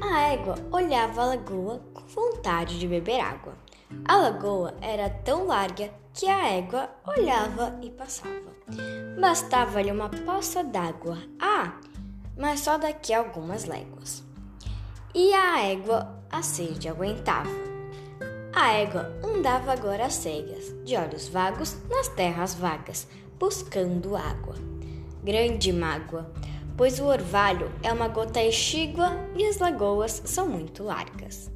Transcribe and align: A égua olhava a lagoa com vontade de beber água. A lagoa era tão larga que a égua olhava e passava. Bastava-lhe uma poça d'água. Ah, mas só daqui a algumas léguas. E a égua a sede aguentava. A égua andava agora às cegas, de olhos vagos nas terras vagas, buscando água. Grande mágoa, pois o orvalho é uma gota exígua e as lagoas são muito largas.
A 0.00 0.20
égua 0.32 0.54
olhava 0.70 1.22
a 1.22 1.26
lagoa 1.26 1.80
com 1.94 2.02
vontade 2.06 2.78
de 2.78 2.86
beber 2.86 3.20
água. 3.20 3.54
A 4.04 4.16
lagoa 4.16 4.74
era 4.82 5.08
tão 5.08 5.46
larga 5.46 5.90
que 6.12 6.26
a 6.26 6.48
égua 6.48 6.90
olhava 7.06 7.78
e 7.82 7.90
passava. 7.90 8.54
Bastava-lhe 9.18 9.90
uma 9.90 10.10
poça 10.10 10.62
d'água. 10.62 11.16
Ah, 11.40 11.78
mas 12.36 12.60
só 12.60 12.76
daqui 12.76 13.14
a 13.14 13.20
algumas 13.20 13.64
léguas. 13.64 14.22
E 15.14 15.32
a 15.32 15.62
égua 15.62 16.22
a 16.30 16.42
sede 16.42 16.88
aguentava. 16.88 17.48
A 18.54 18.72
égua 18.72 19.18
andava 19.24 19.72
agora 19.72 20.06
às 20.06 20.14
cegas, 20.14 20.74
de 20.84 20.96
olhos 20.96 21.28
vagos 21.28 21.76
nas 21.88 22.08
terras 22.08 22.54
vagas, 22.54 23.08
buscando 23.38 24.16
água. 24.16 24.54
Grande 25.22 25.72
mágoa, 25.72 26.30
pois 26.76 27.00
o 27.00 27.06
orvalho 27.06 27.70
é 27.82 27.92
uma 27.92 28.08
gota 28.08 28.42
exígua 28.42 29.12
e 29.34 29.44
as 29.44 29.58
lagoas 29.58 30.22
são 30.24 30.48
muito 30.48 30.82
largas. 30.82 31.55